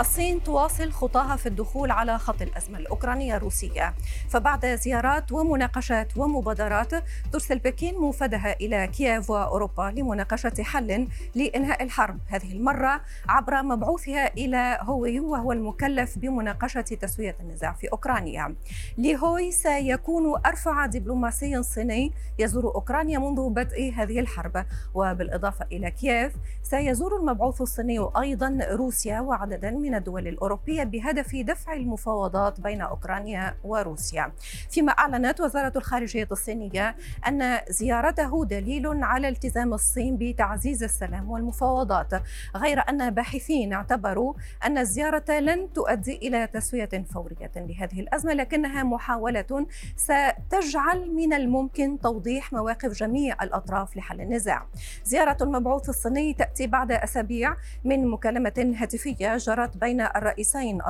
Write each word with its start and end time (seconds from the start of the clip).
الصين 0.00 0.42
تواصل 0.42 0.92
خطاها 0.92 1.36
في 1.36 1.46
الدخول 1.46 1.90
على 1.90 2.18
خط 2.18 2.42
الأزمة 2.42 2.78
الأوكرانية 2.78 3.36
الروسية. 3.36 3.94
فبعد 4.28 4.66
زيارات 4.66 5.32
ومناقشات 5.32 6.16
ومبادرات 6.16 6.92
ترسل 7.32 7.58
بكين 7.58 7.94
موفدها 7.94 8.52
إلى 8.60 8.86
كييف 8.86 9.30
وأوروبا 9.30 9.92
لمناقشة 9.96 10.62
حل 10.62 11.08
لإنهاء 11.34 11.82
الحرب. 11.82 12.18
هذه 12.28 12.52
المرة 12.52 13.00
عبر 13.28 13.62
مبعوثها 13.62 14.34
إلى 14.34 14.78
هوي 14.82 15.20
وهو 15.20 15.52
المكلف 15.52 16.18
بمناقشة 16.18 16.80
تسوية 16.80 17.36
النزاع 17.40 17.72
في 17.72 17.86
أوكرانيا. 17.86 18.54
لهوي 18.98 19.52
سيكون 19.52 20.40
أرفع 20.46 20.86
دبلوماسي 20.86 21.62
صيني 21.62 22.12
يزور 22.38 22.64
أوكرانيا 22.64 23.18
منذ 23.18 23.48
بدء 23.48 23.92
هذه 23.96 24.20
الحرب. 24.20 24.66
وبالإضافة 24.94 25.66
إلى 25.72 25.90
كييف 25.90 26.32
سيزور 26.62 27.16
المبعوث 27.16 27.60
الصيني 27.60 28.08
أيضا 28.20 28.58
روسيا 28.70 29.20
وعددا 29.20 29.70
من 29.70 29.85
الدول 29.94 30.28
الأوروبية 30.28 30.84
بهدف 30.84 31.36
دفع 31.36 31.72
المفاوضات 31.72 32.60
بين 32.60 32.80
أوكرانيا 32.80 33.54
وروسيا. 33.64 34.32
فيما 34.70 34.92
أعلنت 34.92 35.40
وزارة 35.40 35.72
الخارجية 35.76 36.28
الصينية 36.32 36.96
أن 37.28 37.58
زيارته 37.68 38.44
دليل 38.44 38.86
على 39.04 39.28
التزام 39.28 39.74
الصين 39.74 40.16
بتعزيز 40.16 40.82
السلام 40.82 41.30
والمفاوضات 41.30 42.10
غير 42.56 42.82
أن 42.88 43.10
باحثين 43.10 43.72
اعتبروا 43.72 44.34
أن 44.64 44.78
الزيارة 44.78 45.40
لن 45.40 45.72
تؤدي 45.72 46.16
إلى 46.16 46.46
تسوية 46.46 46.88
فورية 47.14 47.50
لهذه 47.56 48.00
الأزمة 48.00 48.32
لكنها 48.32 48.82
محاولة 48.82 49.66
ستجعل 49.96 51.10
من 51.10 51.32
الممكن 51.32 51.98
توضيح 52.00 52.52
مواقف 52.52 52.92
جميع 52.92 53.42
الأطراف 53.42 53.96
لحل 53.96 54.20
النزاع. 54.20 54.66
زيارة 55.04 55.36
المبعوث 55.40 55.88
الصيني 55.88 56.34
تأتي 56.34 56.66
بعد 56.66 56.92
أسابيع 56.92 57.56
من 57.84 58.06
مكالمة 58.08 58.74
هاتفية 58.76 59.36
جرت 59.36 59.75
بين 59.80 60.00
الرئيسين 60.00 60.80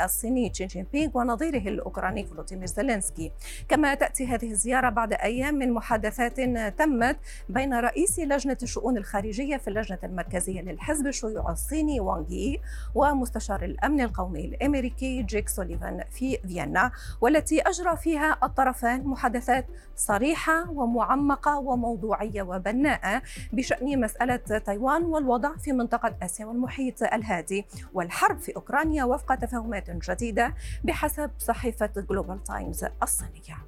الصيني 0.00 0.48
شي 0.50 0.66
جين 0.66 0.86
بينغ 0.92 1.18
ونظيره 1.18 1.68
الأوكراني 1.68 2.24
فلوديمير 2.24 2.66
زيلينسكي. 2.66 3.32
كما 3.68 3.94
تأتي 3.94 4.26
هذه 4.26 4.50
الزيارة 4.50 4.88
بعد 4.88 5.12
أيام 5.12 5.54
من 5.54 5.72
محادثات 5.72 6.40
تمت 6.78 7.16
بين 7.48 7.74
رئيس 7.74 8.18
لجنة 8.18 8.56
الشؤون 8.62 8.96
الخارجية 8.96 9.56
في 9.56 9.68
اللجنة 9.68 9.98
المركزية 10.04 10.60
للحزب 10.60 11.06
الشيوعي 11.06 11.52
الصيني 11.52 12.00
وانغ 12.00 12.54
ومستشار 12.94 13.64
الأمن 13.64 14.00
القومي 14.00 14.44
الأمريكي 14.44 15.22
جيك 15.22 15.48
سوليفان 15.48 16.04
في 16.10 16.38
فيينا 16.46 16.90
والتي 17.20 17.60
أجرى 17.60 17.96
فيها 17.96 18.38
الطرفان 18.42 19.04
محادثات 19.04 19.66
صريحة 19.96 20.70
ومعمقة 20.70 21.58
وموضوعية 21.58 22.42
وبناءة 22.42 23.22
بشأن 23.52 24.00
مسألة 24.00 24.36
تايوان 24.36 25.02
والوضع 25.02 25.56
في 25.56 25.72
منطقة 25.72 26.14
آسيا 26.22 26.46
والمحيط 26.46 27.02
الهادي. 27.02 27.66
والحرب 27.94 28.27
الحرب 28.28 28.40
في 28.40 28.56
أوكرانيا 28.56 29.04
وفق 29.04 29.34
تفاهمات 29.34 29.90
جديدة 29.90 30.54
بحسب 30.84 31.30
صحيفة 31.38 31.90
جلوبال 32.10 32.44
تايمز 32.44 32.84
الصينية. 33.02 33.67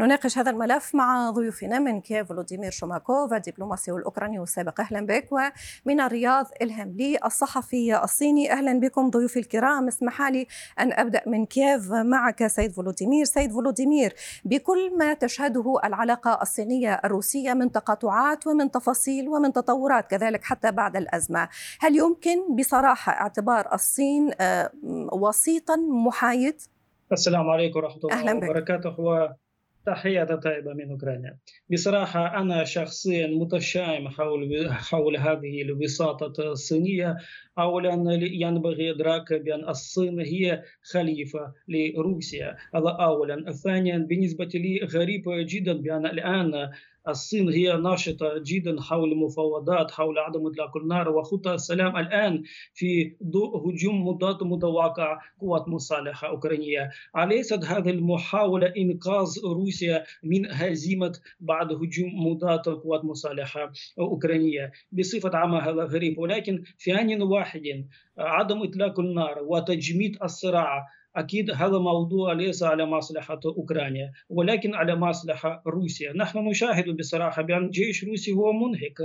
نناقش 0.00 0.38
هذا 0.38 0.50
الملف 0.50 0.94
مع 0.94 1.30
ضيوفنا 1.30 1.78
من 1.78 2.00
كييف 2.00 2.28
فلوديمير 2.28 2.70
شوماكوف 2.70 3.32
الدبلوماسي 3.32 3.90
الأوكراني 3.90 4.42
السابق 4.42 4.80
أهلا 4.80 5.06
بك. 5.06 5.28
ومن 5.32 6.00
الرياض 6.00 6.46
إلهام 6.62 6.96
لي 6.96 7.18
الصحفي 7.24 8.02
الصيني. 8.04 8.52
أهلا 8.52 8.80
بكم 8.80 9.10
ضيوفي 9.10 9.38
الكرام. 9.38 9.88
اسمح 9.88 10.22
لي 10.22 10.46
أن 10.80 10.92
أبدأ 10.92 11.22
من 11.26 11.46
كييف. 11.46 11.92
معك 11.92 12.46
سيد 12.46 12.72
فلوديمير 12.72 13.24
سيد 13.24 13.52
فلوديمير 13.52 14.14
بكل 14.44 14.98
ما 14.98 15.14
تشهده 15.14 15.80
العلاقة 15.84 16.38
الصينية 16.42 17.00
الروسية 17.04 17.54
من 17.54 17.72
تقاطعات 17.72 18.46
ومن 18.46 18.70
تفاصيل 18.70 19.28
ومن 19.28 19.52
تطورات 19.52 20.10
كذلك 20.10 20.44
حتى 20.44 20.72
بعد 20.72 20.96
الأزمة 20.96 21.48
هل 21.80 21.96
يمكن 21.96 22.56
بصراحة 22.56 23.12
اعتبار 23.12 23.74
الصين 23.74 24.30
آه، 24.40 24.70
وسيطا 25.12 25.76
محايد؟ 25.76 26.60
السلام 27.12 27.50
عليكم 27.50 27.78
ورحمة 27.78 28.00
الله 28.04 28.36
وبركاته. 28.36 28.96
تحية 29.86 30.24
طيبة 30.24 30.72
من 30.72 30.90
أوكرانيا. 30.90 31.38
بصراحة 31.72 32.40
أنا 32.40 32.64
شخصيا 32.64 33.26
متشائم 33.26 34.08
حول 34.08 34.68
حول 34.70 35.16
هذه 35.16 35.62
الوساطة 35.62 36.52
الصينية. 36.52 37.16
أولا 37.58 37.92
ينبغي 38.22 38.90
إدراك 38.90 39.32
بأن 39.32 39.68
الصين 39.68 40.20
هي 40.20 40.62
خليفة 40.82 41.52
لروسيا. 41.68 42.56
هذا 42.74 42.90
أولا. 43.00 43.52
ثانيا 43.52 43.98
بالنسبة 43.98 44.48
لي 44.54 44.80
غريب 44.84 45.22
جدا 45.26 45.72
بأن 45.72 46.06
الآن 46.06 46.70
الصين 47.10 47.48
هي 47.48 47.76
ناشطة 47.76 48.32
جدا 48.46 48.80
حول 48.80 49.12
المفاوضات 49.12 49.90
حول 49.90 50.18
عدم 50.18 50.46
إطلاق 50.46 50.76
النار. 50.76 51.08
وخطى 51.08 51.54
السلام 51.54 51.96
الآن 51.96 52.42
في 52.74 53.16
ضوء 53.24 53.70
هجوم 53.70 54.08
مضاد 54.08 54.42
متوقع 54.42 55.18
قوات 55.40 55.68
مسلحة 55.68 56.28
أوكرانية. 56.28 56.90
أليست 57.18 57.64
هذه 57.64 57.90
المحاولة 57.90 58.72
إنقاذ 58.78 59.28
روسيا 59.44 60.04
من 60.22 60.46
هزيمة 60.50 61.12
بعد 61.40 61.72
هجوم 61.72 62.26
مضاد 62.26 62.68
قوات 62.68 63.04
مسلحة 63.04 63.72
أوكرانية؟ 63.98 64.72
بصفة 64.92 65.36
عامة 65.36 65.58
هذا 65.58 65.84
غريب. 65.84 66.18
ولكن 66.18 66.62
في 66.78 67.00
آن 67.00 67.22
واحد 67.22 67.86
عدم 68.18 68.62
إطلاق 68.62 69.00
النار 69.00 69.38
وتجميد 69.42 70.18
الصراع 70.22 70.86
أكيد 71.20 71.50
هذا 71.50 71.78
موضوع 71.78 72.32
ليس 72.32 72.62
على 72.62 72.86
مصلحة 72.86 73.40
أوكرانيا 73.44 74.12
ولكن 74.28 74.74
على 74.74 74.96
مصلحة 74.96 75.62
روسيا. 75.66 76.12
نحن 76.16 76.38
نشاهد 76.38 76.96
بصراحة 76.96 77.42
بأن 77.42 77.70
جيش 77.70 78.04
روسي 78.04 78.32
هو 78.32 78.52
منهك. 78.52 78.98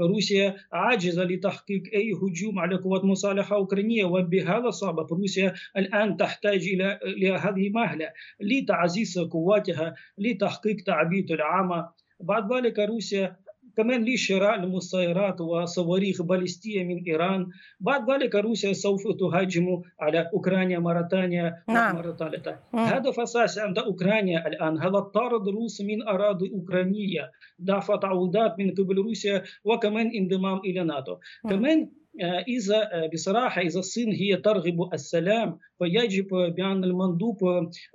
روسيا 0.00 0.56
عاجزة 0.72 1.24
لتحقيق 1.24 1.82
أي 1.94 2.12
هجوم 2.12 2.58
على 2.58 2.76
قوات 2.76 3.04
مصالحة 3.04 3.56
أوكرانية 3.56 4.04
وبهذا 4.04 4.68
السبب 4.68 5.12
روسيا 5.12 5.54
الآن 5.76 6.16
تحتاج 6.16 6.68
إلى 7.04 7.32
هذه 7.32 7.66
المهلة 7.66 8.08
لتعزيز 8.40 9.18
قواتها 9.18 9.94
لتحقيق 10.18 10.76
تعبيد 10.86 11.30
العامة. 11.32 11.88
بعد 12.20 12.52
ذلك 12.52 12.78
روسيا 12.78 13.36
كمان 13.76 14.04
لشراء 14.04 14.54
المسيرات 14.54 15.40
وصواريخ 15.40 16.22
باليستية 16.22 16.84
من 16.84 17.04
إيران. 17.04 17.46
بعد 17.80 18.10
ذلك 18.10 18.34
روسيا 18.34 18.72
سوف 18.72 19.02
تهاجم 19.20 19.82
على 20.00 20.30
أوكرانيا 20.34 20.78
مرة 20.78 21.08
ثانية 21.10 21.64
نعم. 21.68 21.96
مرة 21.96 22.12
ثالثة. 22.12 22.56
هدف 22.74 23.20
أساسي 23.20 23.60
عند 23.60 23.78
أوكرانيا 23.78 24.46
الآن 24.48 24.78
هذا 24.78 24.98
طرد 25.00 25.48
الروس 25.48 25.80
من 25.80 26.08
أراضي 26.08 26.52
أوكرانية. 26.52 27.30
دفع 27.58 27.96
تعويضات 27.96 28.58
من 28.58 28.74
قبل 28.74 28.96
روسيا 28.96 29.42
وكمان 29.64 30.10
انضمام 30.14 30.58
إلى 30.58 30.84
ناتو. 30.84 31.16
كمان 31.50 32.01
إذا 32.20 32.76
آه، 32.92 33.10
بصراحة 33.12 33.62
إذا 33.62 33.78
الصين 33.78 34.12
هي 34.12 34.36
ترغب 34.36 34.94
السلام 34.94 35.58
فيجب 35.78 36.28
بأن 36.28 36.84
المندوب 36.84 37.38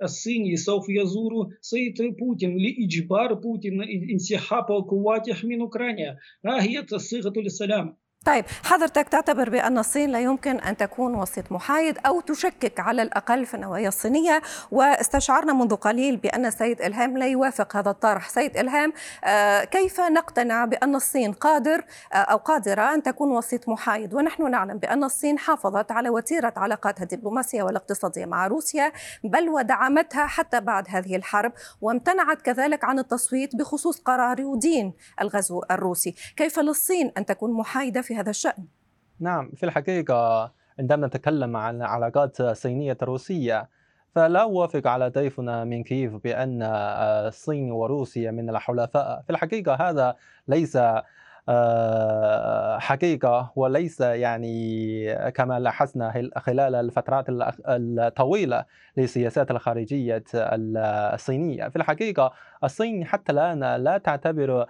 الصيني 0.02 0.56
سوف 0.56 0.88
يزور 0.88 1.48
سيد 1.60 2.02
بوتين 2.18 2.58
لإجبار 2.58 3.34
بوتين 3.34 3.82
انسحاب 3.82 4.64
قواته 4.64 5.46
من 5.46 5.60
أوكرانيا 5.60 6.16
ها 6.46 6.62
هي 6.62 6.86
صيغة 6.96 7.32
للسلام 7.36 7.96
طيب 8.24 8.44
حضرتك 8.64 9.08
تعتبر 9.08 9.50
بأن 9.50 9.78
الصين 9.78 10.10
لا 10.10 10.20
يمكن 10.20 10.60
أن 10.60 10.76
تكون 10.76 11.14
وسيط 11.14 11.52
محايد 11.52 11.98
أو 12.06 12.20
تشكك 12.20 12.80
على 12.80 13.02
الأقل 13.02 13.46
في 13.46 13.54
النوايا 13.54 13.88
الصينية 13.88 14.42
واستشعرنا 14.70 15.52
منذ 15.52 15.74
قليل 15.74 16.16
بأن 16.16 16.50
سيد 16.50 16.82
إلهام 16.82 17.18
لا 17.18 17.26
يوافق 17.26 17.76
هذا 17.76 17.90
الطرح. 17.90 18.28
سيد 18.28 18.56
إلهام 18.56 18.92
آه، 19.24 19.64
كيف 19.64 20.00
نقتنع 20.00 20.64
بأن 20.64 20.94
الصين 20.94 21.32
قادر 21.32 21.84
آه، 22.12 22.16
أو 22.16 22.36
قادرة 22.36 22.94
أن 22.94 23.02
تكون 23.02 23.30
وسيط 23.30 23.68
محايد؟ 23.68 24.14
ونحن 24.14 24.50
نعلم 24.50 24.78
بأن 24.78 25.04
الصين 25.04 25.38
حافظت 25.38 25.92
على 25.92 26.08
وتيرة 26.10 26.52
علاقاتها 26.56 27.02
الدبلوماسية 27.02 27.62
والاقتصادية 27.62 28.26
مع 28.26 28.46
روسيا 28.46 28.92
بل 29.24 29.48
ودعمتها 29.48 30.26
حتى 30.26 30.60
بعد 30.60 30.84
هذه 30.88 31.16
الحرب 31.16 31.52
وامتنعت 31.80 32.42
كذلك 32.42 32.84
عن 32.84 32.98
التصويت 32.98 33.56
بخصوص 33.56 34.00
قرار 34.00 34.40
يدين 34.40 34.92
الغزو 35.20 35.62
الروسي. 35.70 36.14
كيف 36.36 36.58
للصين 36.58 37.12
أن 37.18 37.26
تكون 37.26 37.52
محايدة 37.52 38.00
في 38.08 38.16
هذا 38.16 38.30
الشأن. 38.30 38.66
نعم 39.20 39.50
في 39.56 39.66
الحقيقة 39.66 40.52
عندما 40.78 41.06
نتكلم 41.06 41.56
عن 41.56 41.82
علاقات 41.82 42.42
صينية 42.42 42.96
روسية 43.02 43.68
فلا 44.14 44.42
أوافق 44.42 44.86
على 44.86 45.08
ضيفنا 45.08 45.64
من 45.64 45.82
كييف 45.82 46.14
بأن 46.14 46.62
الصين 46.62 47.70
وروسيا 47.72 48.30
من 48.30 48.50
الحلفاء. 48.50 49.22
في 49.26 49.30
الحقيقة 49.30 49.74
هذا 49.74 50.16
ليس 50.48 50.78
آه، 51.50 52.78
حقيقة 52.78 53.52
وليس 53.56 54.00
يعني 54.00 55.30
كما 55.30 55.60
لاحظنا 55.60 56.30
خلال 56.36 56.74
الفترات 56.74 57.24
الطويلة 57.68 58.64
للسياسات 58.96 59.50
الخارجية 59.50 60.24
الصينية. 60.34 61.68
في 61.68 61.76
الحقيقة 61.76 62.32
الصين 62.64 63.04
حتى 63.06 63.32
الآن 63.32 63.60
لا 63.76 63.98
تعتبر 63.98 64.66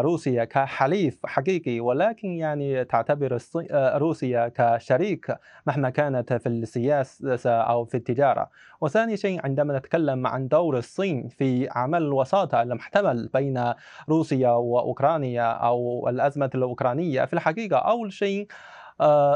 روسيا 0.00 0.44
كحليف 0.44 1.26
حقيقي 1.26 1.80
ولكن 1.80 2.28
يعني 2.28 2.84
تعتبر 2.84 3.38
روسيا 3.74 4.52
كشريك 4.54 5.36
مهما 5.66 5.90
كانت 5.90 6.32
في 6.32 6.48
السياسة 6.48 7.50
أو 7.50 7.84
في 7.84 7.96
التجارة. 7.96 8.50
وثاني 8.80 9.16
شيء 9.16 9.40
عندما 9.44 9.78
نتكلم 9.78 10.26
عن 10.26 10.48
دور 10.48 10.78
الصين 10.78 11.28
في 11.28 11.68
عمل 11.70 12.02
الوساطة 12.02 12.62
المحتمل 12.62 13.28
بين 13.34 13.72
روسيا 14.08 14.50
وأوكرانيا 14.50 15.42
أو 15.52 16.08
الأزمة 16.08 16.50
الأوكرانية 16.54 17.24
في 17.24 17.32
الحقيقة 17.32 17.76
أول 17.76 18.12
شيء 18.12 18.46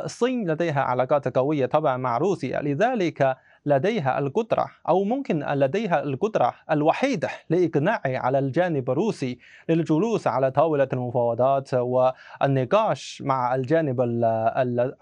الصين 0.04 0.50
لديها 0.50 0.80
علاقات 0.80 1.38
قوية 1.38 1.66
طبعا 1.66 1.96
مع 1.96 2.18
روسيا. 2.18 2.62
لذلك 2.62 3.36
لديها 3.66 4.18
القدرة 4.18 4.66
أو 4.88 5.04
ممكن 5.04 5.38
لديها 5.38 6.02
القدرة 6.02 6.54
الوحيدة 6.70 7.28
لإقناع 7.50 8.00
على 8.04 8.38
الجانب 8.38 8.90
الروسي 8.90 9.38
للجلوس 9.68 10.26
على 10.26 10.50
طاولة 10.50 10.88
المفاوضات 10.92 11.74
والنقاش 11.74 13.22
مع 13.26 13.54
الجانب 13.54 14.00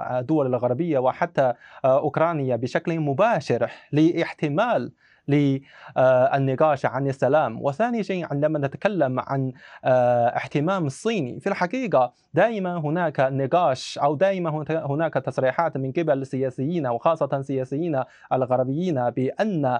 الدول 0.00 0.46
الغربية 0.46 0.98
وحتى 0.98 1.52
أوكرانيا 1.84 2.56
بشكل 2.56 3.00
مباشر 3.00 3.70
لإحتمال 3.92 4.92
للنقاش 5.28 6.86
عن 6.86 7.08
السلام. 7.08 7.62
وثاني 7.62 8.02
شيء 8.02 8.26
عندما 8.30 8.58
نتكلم 8.58 9.20
عن 9.20 9.52
اهتمام 9.84 10.86
الصيني 10.86 11.40
في 11.40 11.48
الحقيقة 11.48 12.12
دائما 12.34 12.76
هناك 12.76 13.20
نقاش 13.20 13.98
أو 13.98 14.14
دائما 14.14 14.64
هناك 14.68 15.14
تصريحات 15.14 15.76
من 15.76 15.92
قبل 15.92 16.22
السياسيين 16.22 16.86
وخاصة 16.86 17.28
السياسيين 17.32 18.02
الغربيين 18.32 19.10
بأن 19.10 19.78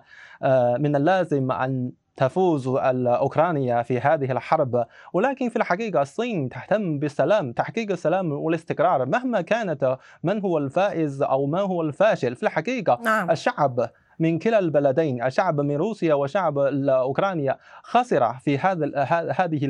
من 0.79 0.97
اللازم 0.97 1.53
أن 1.53 1.93
تفوز 2.17 2.69
أوكرانيا 2.69 3.83
في 3.83 4.00
هذه 4.00 4.33
الحرب. 4.33 4.87
ولكن 5.12 5.49
في 5.49 5.56
الحقيقة 5.56 6.03
الصين 6.03 6.49
تهتم 6.49 6.99
بالسلام 6.99 7.53
تحقيق 7.53 7.91
السلام 7.91 8.33
والاستقرار 8.33 9.06
مهما 9.06 9.41
كانت 9.41 9.99
من 10.23 10.41
هو 10.41 10.59
الفائز 10.59 11.23
أو 11.23 11.47
من 11.47 11.59
هو 11.59 11.83
الفاشل. 11.83 12.37
في 12.37 12.43
الحقيقة 12.43 13.00
نعم. 13.05 13.31
الشعب 13.31 13.91
من 14.19 14.38
كلا 14.38 14.59
البلدين 14.59 15.25
الشعب 15.25 15.61
من 15.61 15.76
روسيا 15.76 16.15
وشعب 16.15 16.59
أوكرانيا 16.88 17.59
خسر 17.82 18.32
في 18.32 18.59
هذا 18.59 19.03
هذه 19.38 19.67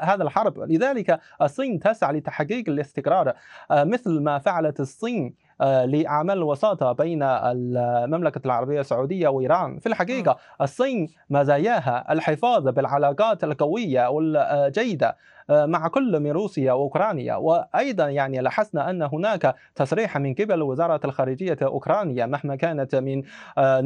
هذا 0.00 0.22
الحرب. 0.22 0.58
لذلك 0.58 1.20
الصين 1.42 1.80
تسعى 1.80 2.12
لتحقيق 2.12 2.64
الاستقرار 2.68 3.32
مثل 3.70 4.20
ما 4.20 4.38
فعلت 4.38 4.80
الصين 4.80 5.34
لاعمال 5.60 6.38
الوساطه 6.38 6.92
بين 6.92 7.22
المملكة 7.22 8.40
العربية 8.44 8.80
السعودية 8.80 9.28
وإيران. 9.28 9.78
في 9.78 9.86
الحقيقة 9.86 10.36
الصين 10.60 11.08
مزاياها 11.30 12.12
الحفاظ 12.12 12.68
بالعلاقات 12.68 13.44
القوية 13.44 14.08
والجيدة 14.08 15.16
مع 15.50 15.88
كل 15.88 16.20
من 16.20 16.30
روسيا 16.30 16.72
وأوكرانيا. 16.72 17.34
وأيضا 17.34 18.08
يعني 18.08 18.38
لاحظنا 18.40 18.90
أن 18.90 19.02
هناك 19.02 19.54
تصريح 19.74 20.18
من 20.18 20.34
قبل 20.34 20.62
وزارة 20.62 21.00
الخارجية 21.04 21.58
أوكرانيا 21.62 22.26
مهما 22.26 22.56
كانت 22.56 22.94
من 22.94 23.22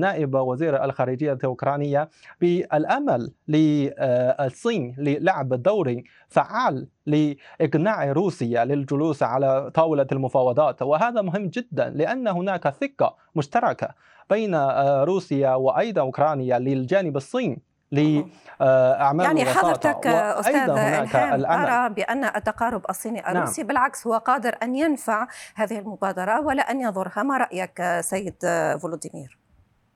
نائب 0.00 0.34
وزير 0.34 0.84
الخارجية 0.84 1.32
الاوكرانيه 1.32 2.08
بالأمل 2.40 3.32
للصين 3.48 4.94
للعب 4.98 5.48
دور 5.54 6.02
فعال 6.28 6.88
لإقناع 7.06 8.12
روسيا 8.12 8.64
للجلوس 8.64 9.22
على 9.22 9.70
طاولة 9.74 10.06
المفاوضات. 10.12 10.82
وهذا 10.82 11.22
مهم 11.22 11.46
جدا 11.46 11.88
لأن 11.90 12.28
هناك 12.28 12.68
ثقة 12.68 13.16
مشتركة 13.34 13.88
بين 14.30 14.54
روسيا 15.02 15.54
وأيضا 15.54 16.00
أوكرانيا 16.00 16.58
للجانب 16.58 17.16
الصيني 17.16 17.62
لاعمال 17.94 19.26
يعني 19.26 19.44
حضرتك 19.44 20.06
أستاذ 20.06 20.70
الهام 20.70 21.44
أرى 21.46 21.94
بأن 21.94 22.24
التقارب 22.24 22.82
الصيني 22.90 23.30
الروسي 23.30 23.60
نعم. 23.60 23.68
بالعكس 23.68 24.06
هو 24.06 24.14
قادر 24.14 24.56
أن 24.62 24.76
ينفع 24.76 25.28
هذه 25.54 25.78
المبادرة 25.78 26.40
ولا 26.40 26.62
أن 26.62 26.80
يضرها. 26.80 27.22
ما 27.22 27.38
رأيك 27.38 28.00
سيد 28.00 28.34
فولوديمير؟ 28.82 29.38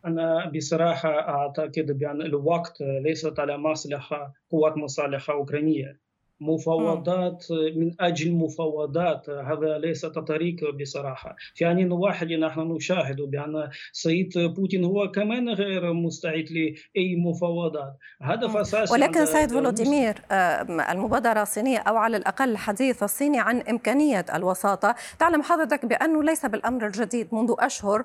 أنا 0.05 0.53
بصراحة 0.56 1.29
أعتقد 1.29 1.99
بأن 1.99 2.23
الوقت 2.23 2.81
ليست 2.81 3.41
على 3.41 3.59
مصلحة 3.59 4.33
قوات 4.51 4.77
مصالحة 4.77 5.33
أوكرانية. 5.33 6.07
مفاوضات 6.40 7.46
من 7.76 7.94
أجل 8.00 8.32
مفاوضات. 8.32 9.31
هذا 9.31 9.79
ليس 9.79 10.06
طريق 10.06 10.56
بصراحة. 10.81 11.37
في 11.55 11.70
ان 11.70 11.93
واحد 11.93 12.32
نحن 12.32 12.61
نشاهد 12.61 13.20
بأن 13.20 13.70
سيد 13.93 14.38
بوتين 14.38 14.85
هو 14.85 15.11
كمان 15.11 15.49
غير 15.49 15.93
مستعد 15.93 16.44
لأي 16.50 17.17
مفاوضات. 17.17 17.96
هدف 18.23 18.56
أساسي 18.56 18.93
ولكن 18.93 19.26
سيد 19.26 19.50
فولوديمير 19.50 20.23
المبادرة 20.90 21.43
الصينية 21.43 21.79
أو 21.79 21.96
على 21.96 22.17
الأقل 22.17 22.50
الحديث 22.50 23.02
الصيني 23.02 23.41
عن 23.41 23.61
إمكانية 23.61 24.25
الوساطة. 24.34 24.94
تعلم 25.19 25.43
حضرتك 25.43 25.87
بأنه 25.87 26.23
ليس 26.23 26.46
بالأمر 26.46 26.87
الجديد 26.87 27.29
منذ 27.32 27.55
أشهر 27.58 28.05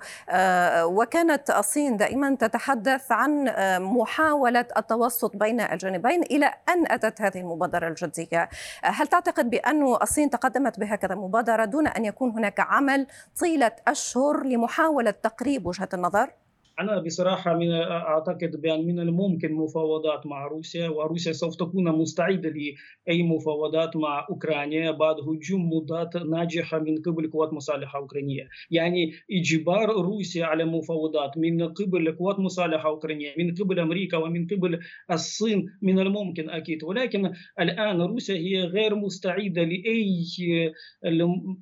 وكانت 0.83 1.49
الصين 1.49 1.97
دائما 1.97 2.35
تتحدث 2.35 3.11
عن 3.11 3.53
محاولة 3.79 4.65
التوسط 4.77 5.37
بين 5.37 5.61
الجانبين 5.61 6.23
إلى 6.23 6.45
أن 6.45 6.85
أتت 6.87 7.21
هذه 7.21 7.37
المبادرة 7.37 7.87
الجديدة. 7.87 8.22
الروسية 8.23 8.49
هل 8.83 9.07
تعتقد 9.07 9.49
بأن 9.49 9.83
الصين 10.01 10.29
تقدمت 10.29 10.79
بهكذا 10.79 11.15
مبادرة 11.15 11.65
دون 11.65 11.87
أن 11.87 12.05
يكون 12.05 12.31
هناك 12.31 12.59
عمل 12.59 13.07
طيلة 13.39 13.71
أشهر 13.87 14.43
لمحاولة 14.43 15.11
تقريب 15.11 15.65
وجهة 15.65 15.89
النظر؟ 15.93 16.42
أنا 16.79 16.99
بصراحة 16.99 17.57
من 17.57 17.71
أعتقد 17.71 18.61
بأن 18.61 18.85
من 18.85 18.99
الممكن 18.99 19.53
مفاوضات 19.53 20.25
مع 20.25 20.47
روسيا 20.47 20.89
وروسيا 20.89 21.31
سوف 21.31 21.55
تكون 21.55 21.91
مستعدة 21.91 22.49
لأي 22.49 23.23
مفاوضات 23.23 23.95
مع 23.95 24.27
أوكرانيا 24.29 24.91
بعد 24.91 25.15
هجوم 25.15 25.69
مضاد 25.73 26.17
ناجحة 26.17 26.79
من 26.79 27.01
قبل 27.01 27.29
قوات 27.31 27.53
مسلحة 27.53 27.99
أوكرانية. 27.99 28.49
يعني 28.71 29.11
إجبار 29.31 29.89
روسيا 29.89 30.45
على 30.45 30.65
مفاوضات 30.65 31.37
من 31.37 31.67
قبل 31.67 32.11
قوات 32.15 32.39
مسلحة 32.39 32.89
أوكرانية 32.89 33.33
من 33.37 33.53
قبل 33.55 33.79
أمريكا 33.79 34.17
ومن 34.17 34.47
قبل 34.47 34.79
الصين 35.11 35.65
من 35.81 35.99
الممكن 35.99 36.49
أكيد. 36.49 36.83
ولكن 36.83 37.31
الآن 37.59 38.01
روسيا 38.01 38.35
هي 38.35 38.63
غير 38.63 38.95
مستعدة 38.95 39.63
لأي 39.63 40.25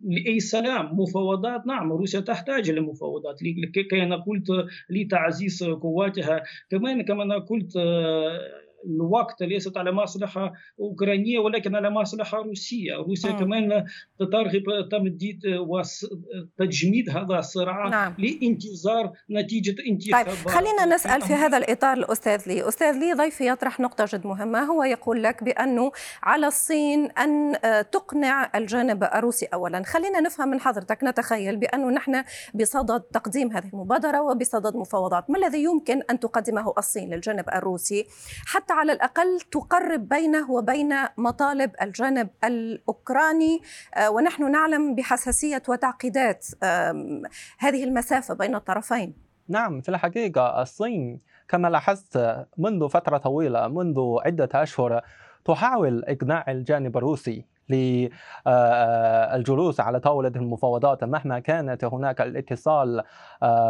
لأي 0.04 0.40
سلام 0.40 1.00
مفاوضات. 1.00 1.68
نعم 1.68 1.92
روسيا 1.92 2.20
تحتاج 2.20 2.72
لمفاوضات. 2.72 3.40
كي 3.74 4.04
أنا 4.04 4.16
قلت 4.16 4.48
لتعزيز 5.04 5.64
قواتها. 5.64 6.44
كمان 6.70 7.02
كما 7.06 7.24
أنا 7.24 7.38
قلت 7.38 7.74
الوقت 8.86 9.44
ليست 9.44 9.78
على 9.78 9.92
مصلحة 9.92 10.54
أوكرانية 10.80 11.40
ولكن 11.40 11.76
على 11.76 11.90
مصلحة 11.90 12.38
روسية. 12.38 12.96
روسيا 12.96 13.32
م. 13.32 13.40
كمان 13.40 13.86
ترغب 14.20 14.90
تمديد 14.92 15.42
وتجميد 15.46 17.10
هذا 17.10 17.40
الصراع 17.40 17.88
نعم. 17.88 18.16
لانتظار 18.18 19.12
نتيجة 19.32 19.76
انتخابات 19.88 20.26
طيب 20.26 20.48
خلينا 20.48 20.86
نسأل 20.86 21.22
في 21.22 21.34
هذا 21.34 21.58
الإطار 21.58 21.98
الأستاذ 21.98 22.42
لي. 22.48 22.68
أستاذ 22.68 22.98
لي 23.00 23.14
ضيفي 23.14 23.48
يطرح 23.48 23.80
نقطة 23.80 24.06
جد 24.08 24.28
مهمة. 24.28 24.60
هو 24.60 24.84
يقول 24.84 25.24
لك 25.24 25.44
بأنه 25.44 25.92
على 26.24 26.48
الصين 26.48 27.12
أن 27.12 27.56
تقنع 27.92 28.52
الجانب 28.56 29.04
الروسي 29.04 29.46
أولا. 29.46 29.84
خلينا 29.84 30.20
نفهم 30.20 30.48
من 30.50 30.60
حضرتك 30.60 31.04
نتخيل 31.04 31.58
بأنه 31.58 31.90
نحن 31.90 32.24
بصدد 32.54 33.02
تقديم 33.02 33.52
هذه 33.52 33.70
المبادرة 33.74 34.22
وبصدد 34.22 34.76
مفاوضات. 34.76 35.30
ما 35.30 35.38
الذي 35.38 35.64
يمكن 35.64 36.02
أن 36.10 36.20
تقدمه 36.20 36.74
الصين 36.78 37.14
للجانب 37.14 37.50
الروسي 37.50 38.06
حتى 38.46 38.71
على 38.72 38.92
الأقل 38.92 39.40
تقرب 39.52 40.10
بينه 40.10 40.52
وبين 40.52 40.96
مطالب 41.18 41.72
الجانب 41.82 42.30
الأوكراني 42.44 43.62
آه، 43.96 44.10
ونحن 44.10 44.52
نعلم 44.52 44.96
بحساسية 44.96 45.64
وتعقيدات 45.70 46.48
هذه 47.60 47.84
المسافة 47.84 48.34
بين 48.34 48.56
الطرفين. 48.56 49.14
نعم 49.48 49.82
في 49.82 49.90
الحقيقة 49.90 50.62
الصين 50.62 51.22
كما 51.48 51.68
لاحظت 51.68 52.46
منذ 52.58 52.90
فترة 52.90 53.18
طويلة 53.18 53.68
منذ 53.68 54.00
عدة 54.26 54.50
أشهر 54.56 55.02
تحاول 55.46 56.04
إقناع 56.06 56.46
الجانب 56.48 56.98
الروسي 56.98 57.46
للجلوس 57.70 58.12
على 59.80 60.00
طاولة 60.00 60.32
المفاوضات. 60.36 61.04
مهما 61.04 61.40
كانت 61.40 61.84
هناك 61.84 62.22
الاتصال 62.22 63.04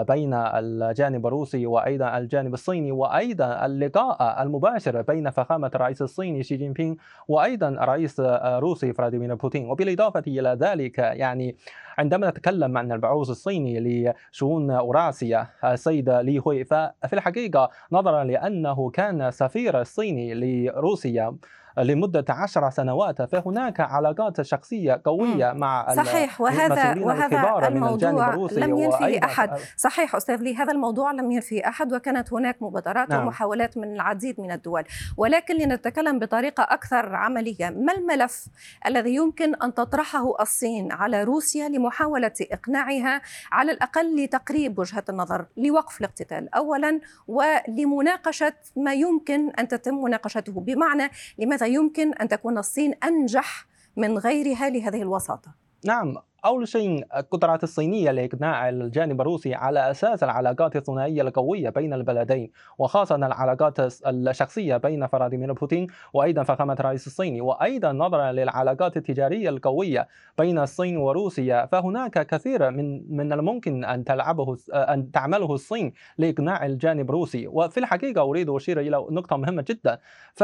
بين 0.07 0.33
الجانب 0.33 1.27
الروسي 1.27 1.65
وأيضا 1.65 2.17
الجانب 2.17 2.53
الصيني 2.53 2.91
وأيضا 2.91 3.65
اللقاء 3.65 4.43
المباشر 4.43 5.01
بين 5.01 5.29
فخامة 5.29 5.71
الرئيس 5.75 6.01
الصيني 6.01 6.43
شي 6.43 6.57
جين 6.57 6.73
بينغ 6.73 6.95
وأيضا 7.27 7.67
الرئيس 7.67 8.19
الروسي 8.19 8.93
فلاديمير 8.93 9.35
بوتين. 9.35 9.69
وبالإضافة 9.69 10.23
إلى 10.27 10.57
ذلك 10.61 10.97
يعني 10.97 11.55
عندما 11.97 12.29
نتكلم 12.29 12.77
عن 12.77 12.91
البعوث 12.91 13.29
الصيني 13.29 14.13
لشؤون 14.31 14.71
أوراسيا 14.71 15.47
السيد 15.63 16.09
لي 16.09 16.39
هوي 16.39 16.63
ففي 16.63 17.13
الحقيقة 17.13 17.69
نظرا 17.91 18.23
لأنه 18.23 18.89
كان 18.89 19.31
سفير 19.31 19.81
الصيني 19.81 20.33
لروسيا 20.33 21.35
لمدة 21.77 22.25
عشر 22.29 22.69
سنوات 22.69 23.21
فهناك 23.21 23.79
علاقات 23.79 24.41
شخصية 24.41 25.01
قوية 25.05 25.51
مع 25.51 25.95
صحيح 25.95 26.41
وهذا 26.41 27.05
وهذا 27.05 27.67
الموضوع 27.67 28.35
لم 28.51 28.77
ينفي 28.77 29.25
أحد. 29.25 29.57
صحيح 29.77 30.15
أستاذ 30.15 30.35
لي 30.35 30.55
هذا 30.55 30.71
الموضوع 30.71 31.11
لم 31.11 31.31
ينفي 31.31 31.67
أحد 31.67 31.93
وكانت 31.93 32.33
هناك 32.33 32.61
مبادرات 32.61 33.09
نعم. 33.09 33.23
ومحاولات 33.23 33.77
من 33.77 33.95
العديد 33.95 34.41
من 34.41 34.51
الدول. 34.51 34.83
ولكن 35.17 35.55
لنتكلم 35.55 36.19
بطريقة 36.19 36.63
أكثر 36.63 37.15
عملية 37.15 37.69
ما 37.69 37.93
الملف 37.93 38.47
الذي 38.85 39.15
يمكن 39.15 39.55
أن 39.55 39.73
تطرحه 39.73 40.41
الصين 40.41 40.91
على 40.91 41.23
روسيا 41.23 41.69
لمحاولة 41.69 42.33
إقناعها 42.51 43.21
على 43.51 43.71
الأقل 43.71 44.23
لتقريب 44.23 44.79
وجهة 44.79 45.03
النظر 45.09 45.45
لوقف 45.57 45.99
الاقتتال؟ 45.99 46.55
أولا 46.55 46.99
ولمناقشة 47.27 48.53
ما 48.77 48.93
يمكن 48.93 49.49
أن 49.49 49.67
تتم 49.67 49.95
مناقشته 49.95 50.53
بمعنى 50.53 51.09
لماذا 51.37 51.60
يمكن 51.61 52.13
أن 52.13 52.27
تكون 52.27 52.57
الصين 52.57 52.93
أنجح 52.93 53.65
من 53.97 54.17
غيرها 54.17 54.69
لهذه 54.69 55.01
الوساطة. 55.01 55.55
نعم. 55.85 56.17
أول 56.45 56.67
شيء 56.67 57.05
القدرات 57.17 57.63
الصينية 57.63 58.11
لإقناع 58.11 58.69
الجانب 58.69 59.21
الروسي 59.21 59.53
على 59.55 59.91
أساس 59.91 60.23
العلاقات 60.23 60.75
الثنائية 60.75 61.21
القوية 61.21 61.69
بين 61.69 61.93
البلدين 61.93 62.51
وخاصة 62.77 63.15
العلاقات 63.15 63.75
الشخصية 64.07 64.77
بين 64.77 65.07
فلاديمير 65.07 65.53
بوتين 65.53 65.87
وأيضا 66.13 66.43
فخامة 66.43 66.73
الرئيس 66.79 67.07
الصيني 67.07 67.41
وأيضا 67.41 67.91
نظرا 67.91 68.31
للعلاقات 68.31 68.97
التجارية 68.97 69.49
القوية 69.49 70.07
بين 70.37 70.59
الصين 70.59 70.97
وروسيا. 70.97 71.65
فهناك 71.65 72.27
كثير 72.27 72.71
من 72.71 73.15
من 73.17 73.33
الممكن 73.33 73.85
أن 73.85 74.03
تلعبه 74.03 74.57
أن 74.73 75.11
تعمله 75.11 75.53
الصين 75.53 75.93
لإقناع 76.17 76.65
الجانب 76.65 77.09
الروسي. 77.09 77.47
وفي 77.47 77.79
الحقيقة 77.79 78.21
أريد 78.21 78.49
أشير 78.49 78.79
إلى 78.79 79.05
نقطة 79.11 79.37
مهمة 79.37 79.65
جدا. 79.69 79.99
ف 80.35 80.43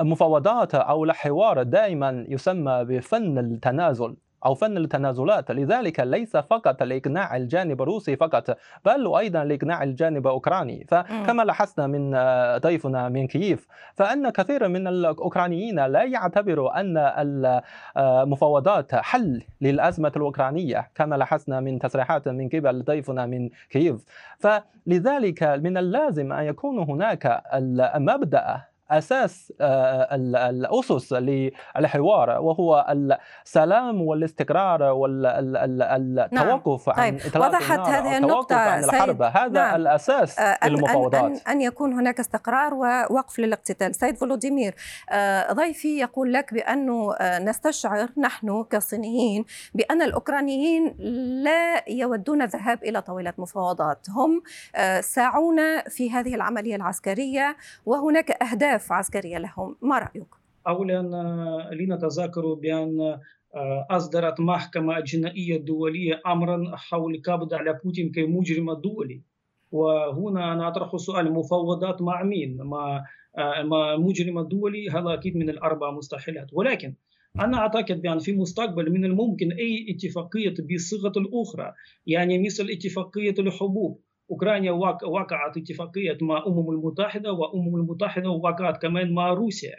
المفاوضات 0.00 0.74
أو 0.74 1.04
الحوار 1.04 1.62
دائما 1.62 2.24
يسمى 2.28 2.84
بفن 2.84 3.38
التنازل 3.38 4.16
أو 4.46 4.54
فن 4.54 4.76
التنازلات. 4.76 5.50
لذلك 5.50 6.00
ليس 6.00 6.36
فقط 6.36 6.82
لإقناع 6.82 7.36
الجانب 7.36 7.82
الروسي 7.82 8.16
فقط 8.16 8.58
بل 8.84 9.06
وأيضا 9.06 9.44
لإقناع 9.44 9.82
الجانب 9.82 10.26
الأوكراني. 10.26 10.86
فكما 10.88 11.42
لاحظنا 11.42 11.86
من 11.86 12.10
ضيفنا 12.58 13.08
من 13.08 13.26
كييف 13.26 13.66
فأن 13.94 14.30
كثير 14.30 14.68
من 14.68 14.86
الأوكرانيين 14.86 15.86
لا 15.86 16.02
يعتبروا 16.02 16.80
أن 16.80 16.96
المفاوضات 17.96 18.94
حل 18.94 19.42
للأزمة 19.60 20.12
الأوكرانية 20.16 20.90
كما 20.94 21.16
لاحظنا 21.16 21.60
من 21.60 21.78
تصريحات 21.78 22.28
من 22.28 22.48
قبل 22.48 22.82
ضيفنا 22.82 23.26
من 23.26 23.48
كييف. 23.70 24.04
فلذلك 24.38 25.42
من 25.42 25.76
اللازم 25.76 26.32
أن 26.32 26.44
يكون 26.44 26.78
هناك 26.78 27.42
المبدأ 27.54 28.62
أساس 28.90 29.52
آه، 29.60 30.14
الأسس 30.50 31.12
للحوار 31.12 32.30
وهو 32.30 32.86
السلام 33.44 34.02
والاستقرار 34.02 34.82
والتوقف 34.82 36.88
نعم. 36.88 36.98
عن 36.98 37.18
طيب. 37.18 37.42
وضحت 37.42 37.78
هذه 37.78 38.16
النقطة 38.16 38.56
عن 38.56 38.84
الحرب 38.84 39.22
هذا 39.22 39.48
نعم. 39.48 39.74
الأساس 39.74 40.38
آه، 40.38 40.68
للمفاوضات 40.68 41.24
أن, 41.24 41.40
أن 41.48 41.60
يكون 41.60 41.92
هناك 41.92 42.20
استقرار 42.20 42.74
ووقف 42.74 43.38
للاقتتال 43.38 43.94
سيد 43.94 44.16
فولوديمير 44.16 44.74
آه، 45.10 45.52
ضيفي 45.52 45.98
يقول 45.98 46.32
لك 46.32 46.54
بأنه 46.54 47.14
نستشعر 47.38 48.08
نحن 48.16 48.64
كصينيين 48.70 49.44
بأن 49.74 50.02
الأوكرانيين 50.02 50.96
لا 51.44 51.84
يودون 51.88 52.42
الذهاب 52.42 52.84
إلى 52.84 53.02
طاولة 53.02 53.32
مفاوضات 53.38 54.06
هم 54.10 54.42
ساعون 55.00 55.56
في 55.88 56.10
هذه 56.10 56.34
العملية 56.34 56.76
العسكرية 56.76 57.56
وهناك 57.86 58.42
أهداف 58.42 58.75
أهداف 58.76 58.92
عسكرية 58.92 59.38
لهم 59.38 59.76
ما 59.82 59.98
رأيك؟ 59.98 60.28
أولا 60.66 61.02
لنتذكر 61.72 62.54
بأن 62.54 63.18
آه، 63.54 63.86
أصدرت 63.90 64.40
محكمة 64.40 65.00
جنائية 65.00 65.56
دولية 65.56 66.20
أمرا 66.26 66.76
حول 66.76 67.14
القبض 67.14 67.54
على 67.54 67.80
بوتين 67.84 68.12
كمجرم 68.12 68.72
دولي 68.72 69.22
وهنا 69.72 70.52
أنا 70.52 70.68
أطرح 70.68 70.96
سؤال 70.96 71.32
مفاوضات 71.32 72.02
مع 72.02 72.22
مين؟ 72.22 72.62
مع 72.62 73.04
آه، 73.38 73.62
مع 73.62 73.96
مجرم 73.96 74.40
دولي 74.40 74.90
هذا 74.90 75.14
أكيد 75.14 75.36
من 75.36 75.50
الأربع 75.50 75.90
مستحيلات 75.90 76.46
ولكن 76.52 76.94
أنا 77.40 77.58
أعتقد 77.58 78.02
بأن 78.02 78.18
في 78.18 78.30
المستقبل 78.30 78.92
من 78.92 79.04
الممكن 79.04 79.52
أي 79.52 79.86
اتفاقية 79.90 80.54
بصيغة 80.74 81.12
الأخرى 81.16 81.72
يعني 82.06 82.38
مثل 82.38 82.66
اتفاقية 82.70 83.34
الحبوب 83.38 84.00
اوكرانيا 84.30 84.72
وقعت 85.04 85.56
اتفاقيه 85.56 86.18
مع 86.20 86.38
الامم 86.38 86.70
المتحده 86.70 87.32
والامم 87.32 87.76
المتحده 87.76 88.30
وقعت 88.30 88.82
كمان 88.82 89.14
مع 89.14 89.32
روسيا 89.32 89.76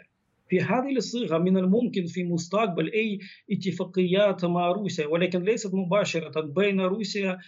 في 0.48 0.60
هذه 0.60 0.96
الصيغه 0.96 1.38
من 1.38 1.56
الممكن 1.56 2.06
في 2.06 2.24
مستقبل 2.24 2.92
اي 2.92 3.18
اتفاقيات 3.52 4.44
مع 4.44 4.72
روسيا 4.72 5.06
ولكن 5.06 5.42
ليست 5.42 5.74
مباشره 5.74 6.40
بين 6.40 6.80
روسيا 6.80 7.38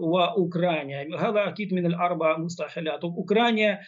واوكرانيا 0.00 1.16
هذا 1.18 1.48
أكيد 1.48 1.74
من 1.74 1.86
الاربع 1.86 2.38
مستحيلات 2.38 3.04
اوكرانيا 3.04 3.78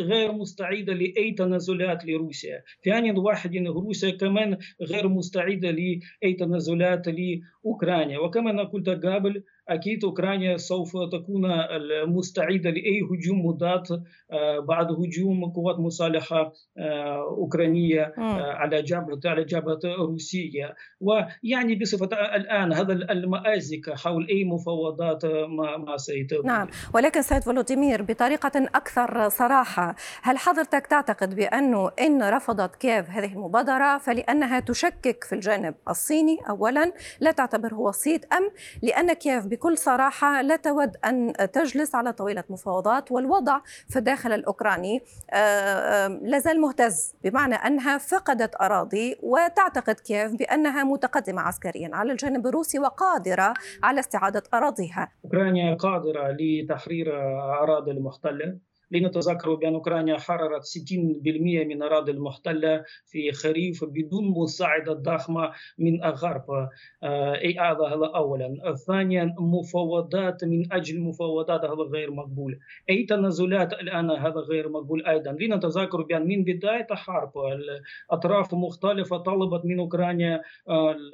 غير 0.00 0.32
مستعده 0.32 0.92
لاي 0.92 1.32
تنازلات 1.38 2.04
لروسيا 2.04 2.62
ثانيا 2.84 3.12
واحد 3.18 3.56
ان 3.56 3.66
روسيا 3.68 4.10
كمان 4.10 4.58
غير 4.82 5.08
مستعده 5.08 5.70
لاي 5.70 6.32
تنازلات 6.38 7.06
لاوكرانيا 7.08 8.18
وكما 8.18 8.62
قلت 8.62 8.88
قبل 8.88 9.42
أكيد 9.68 10.04
أوكرانيا 10.04 10.56
سوف 10.56 10.92
تكون 11.12 11.42
مستعده 12.06 12.70
لأي 12.70 13.00
هجوم 13.02 13.46
مضاد 13.46 14.02
آه، 14.32 14.58
بعد 14.58 14.86
هجوم 14.92 15.44
قوات 15.44 15.78
مسلحه 15.78 16.52
آه، 16.78 17.36
أوكرانية 17.38 18.02
آه، 18.18 18.52
على 18.52 18.82
جبهه 18.82 19.20
على 19.24 19.44
جبهة 19.44 19.80
روسية. 19.84 20.74
ويعني 21.00 21.74
بصفة 21.74 22.08
الآن 22.36 22.72
هذا 22.72 22.92
المآزق 22.92 23.94
حول 23.94 24.26
أي 24.28 24.44
مفاوضات 24.44 25.24
ما 25.24 25.76
ما 25.76 25.96
سيتم. 25.96 26.46
نعم. 26.46 26.68
ولكن 26.94 27.22
سيد 27.22 27.42
فولوديمير 27.42 28.02
بطريقة 28.02 28.52
أكثر 28.74 29.28
صراحة 29.28 29.96
هل 30.22 30.38
حضرتك 30.38 30.86
تعتقد 30.86 31.34
بأنه 31.34 31.90
إن 32.00 32.22
رفضت 32.22 32.76
كييف 32.76 33.10
هذه 33.10 33.32
المبادرة 33.32 33.98
فلأنها 33.98 34.60
تشكك 34.60 35.24
في 35.24 35.34
الجانب 35.34 35.74
الصيني 35.88 36.38
اولا 36.48 36.92
لا 37.20 37.30
تعتبره 37.30 37.78
وسيط 37.78 38.34
أم 38.34 38.50
لأن 38.82 39.12
كييف 39.12 39.46
بكل 39.52 39.78
صراحة 39.78 40.42
لا 40.42 40.56
تود 40.56 40.96
أن 41.04 41.32
تجلس 41.52 41.94
على 41.94 42.12
طاولة 42.12 42.44
مفاوضات 42.50 43.12
والوضع 43.12 43.60
في 43.88 43.98
الداخل 43.98 44.32
الأوكراني 44.32 45.00
آه، 45.30 45.36
آه، 45.36 46.08
لازال 46.22 46.60
مهتز 46.60 47.14
بمعنى 47.24 47.54
أنها 47.54 47.98
فقدت 47.98 48.60
أراضي 48.60 49.16
وتعتقد 49.22 49.94
كييف 49.94 50.32
بأنها 50.32 50.84
متقدمة 50.84 51.42
عسكريا 51.42 51.90
على 51.92 52.12
الجانب 52.12 52.46
الروسي 52.46 52.78
وقادرة 52.78 53.54
على 53.82 54.00
استعادة 54.00 54.42
أراضيها. 54.54 55.08
أوكرانيا 55.24 55.74
قادرة 55.74 56.36
لتحرير 56.40 57.06
أراضي 57.62 57.90
المحتلة. 57.90 58.58
لنتذكر 58.92 59.54
بأن 59.54 59.74
أوكرانيا 59.74 60.18
حررت 60.18 60.64
60% 60.64 61.64
من 61.64 61.82
الأراضي 61.82 62.12
المحتلة 62.12 62.84
في 63.06 63.32
خريف 63.32 63.84
بدون 63.84 64.24
مساعدة 64.24 64.92
ضخمة 64.92 65.50
من 65.78 66.04
الغرب. 66.04 66.68
آه، 67.02 67.34
أي 67.34 67.58
هذا 67.58 68.10
أولا. 68.14 68.74
ثانيا 68.86 69.34
مفاوضات 69.38 70.44
من 70.44 70.72
أجل 70.72 71.00
مفاوضات 71.00 71.64
هذا 71.64 71.82
غير 71.92 72.10
مقبول. 72.10 72.58
أي 72.90 73.04
تنازلات 73.04 73.72
الآن 73.72 74.10
هذا 74.10 74.40
غير 74.50 74.68
مقبول 74.68 75.06
أيضا. 75.06 75.32
لنتذكر 75.32 76.02
بأن 76.02 76.26
من 76.26 76.44
بداية 76.44 76.86
الحرب 76.90 77.32
الأطراف 78.10 78.54
مختلفة 78.54 79.16
طلبت 79.16 79.64
من 79.64 79.78
أوكرانيا 79.78 80.40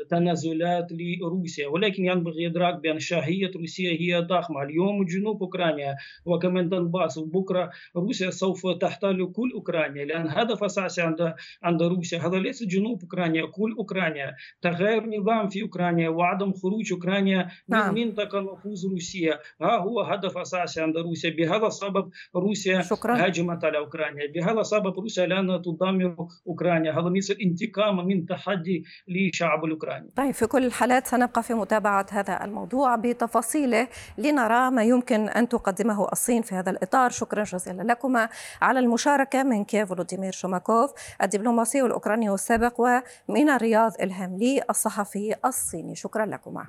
التنازلات 0.03 0.87
لروسيا. 0.93 1.69
ولكن 1.69 2.05
ينبغي 2.05 2.47
إدراك 2.47 2.75
بأن 2.83 2.99
شاهية 2.99 3.51
روسيا 3.57 3.91
هي 3.91 4.21
ضخمة. 4.21 4.63
اليوم 4.63 5.05
جنوب 5.05 5.43
أوكرانيا 5.43 5.97
وكمان 6.27 6.69
دنباس 6.69 7.19
وبكرة 7.19 7.68
روسيا 7.97 8.31
سوف 8.31 8.67
تحتل 8.81 9.33
كل 9.33 9.53
أوكرانيا 9.55 10.05
لأن 10.05 10.29
هدف 10.29 10.65
أساسي 10.65 11.03
عند 11.03 11.35
عند 11.63 11.83
روسيا 11.83 12.19
هذا 12.19 12.37
ليس 12.37 12.63
جنوب 12.63 13.03
أوكرانيا 13.03 13.47
كل 13.47 13.75
أوكرانيا. 13.79 14.35
تغيير 14.63 15.07
نظام 15.07 15.49
في 15.49 15.63
أوكرانيا 15.63 16.09
وعدم 16.09 16.53
خروج 16.53 16.93
أوكرانيا 16.93 17.49
نعم. 17.69 17.95
من 17.95 18.07
منطقة 18.07 18.41
نفوذ 18.41 18.91
روسيا 18.91 19.39
ها 19.63 19.77
هو 19.77 20.01
هدف 20.01 20.39
أساسي 20.39 20.81
عند 20.81 20.97
روسيا. 20.97 21.31
بهذا 21.31 21.67
السبب 21.67 22.11
روسيا 22.37 22.83
شكرا. 22.83 23.25
هاجمت 23.25 23.65
على 23.65 23.79
أوكرانيا. 23.79 24.33
بهذا 24.35 24.61
السبب 24.61 24.99
روسيا 24.99 25.25
الان 25.25 25.63
تدمر 25.63 26.17
أوكرانيا. 26.47 26.93
هذا 26.93 27.09
مثل 27.09 27.37
انتقام 27.43 28.07
من 28.07 28.27
تحدي 28.27 28.85
للشعب 29.09 29.65
الأوكراني. 29.65 30.11
طيب 30.17 30.35
في 30.35 30.47
كل 30.47 30.65
الحالات 30.65 31.07
سنبقى 31.07 31.43
في 31.43 31.55
متابعة 31.55 32.07
هذا 32.11 32.45
الموضوع 32.45 32.97
بتفاصيله 32.97 33.89
لنرى 34.19 34.71
ما 34.71 34.85
يمكن 34.85 35.29
أن 35.29 35.49
تقدمه 35.49 36.09
الصين 36.13 36.43
في 36.43 36.55
هذا 36.55 36.71
الإطار. 36.71 37.11
شكرا 37.11 37.43
جزيلا. 37.43 37.58
لكما 37.67 38.29
على 38.63 38.79
المشاركة 38.79 39.43
من 39.43 39.65
كيف 39.65 39.89
فولوديمير 39.89 40.33
شوماكوف 40.33 40.93
الدبلوماسي 41.23 41.83
الأوكراني 41.83 42.35
السابق 42.35 42.81
ومن 42.81 43.51
الرياض 43.51 43.93
إلهام 44.01 44.37
لي 44.37 44.63
الصحفي 44.71 45.35
الصيني. 45.45 45.95
شكرا 45.95 46.27
لكما. 46.27 46.67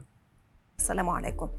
السلام 0.79 1.09
عليكم. 1.09 1.49